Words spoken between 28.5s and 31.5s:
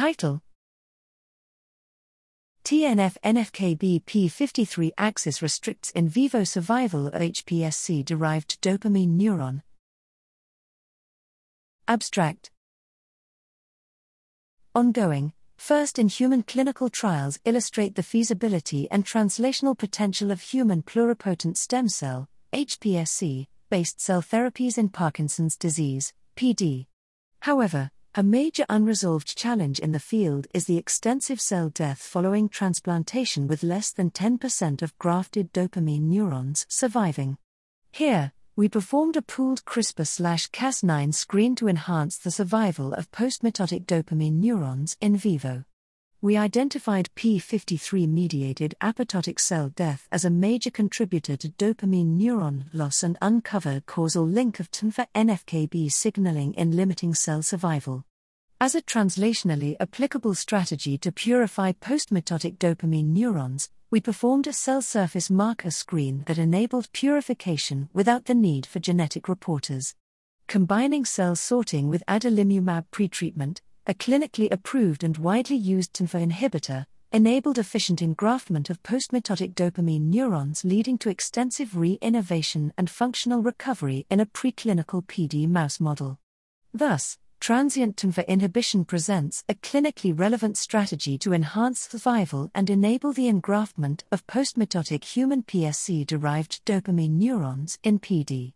unresolved challenge in the field is the extensive